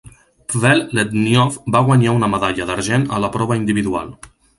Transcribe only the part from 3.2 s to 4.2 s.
la prova individual.